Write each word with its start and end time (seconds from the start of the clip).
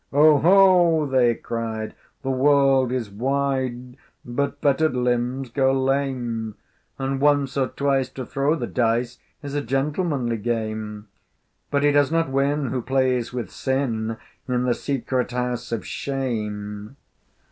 "Oho!" 0.11 1.05
they 1.05 1.35
cried, 1.35 1.93
"The 2.23 2.31
world 2.31 2.91
is 2.91 3.11
wide, 3.11 3.97
But 4.25 4.59
fettered 4.59 4.95
limbs 4.95 5.51
go 5.51 5.71
lame! 5.71 6.55
And 6.97 7.21
once, 7.21 7.55
or 7.55 7.67
twice, 7.67 8.09
to 8.13 8.25
throw 8.25 8.55
the 8.55 8.65
dice 8.65 9.19
Is 9.43 9.53
a 9.53 9.61
gentlemanly 9.61 10.37
game, 10.37 11.07
But 11.69 11.83
he 11.83 11.91
does 11.91 12.11
not 12.11 12.31
win 12.31 12.69
who 12.69 12.81
plays 12.81 13.31
with 13.31 13.51
Sin 13.51 14.17
In 14.47 14.63
the 14.63 14.73
secret 14.73 15.29
House 15.33 15.71
of 15.71 15.85
Shame." 15.85 16.97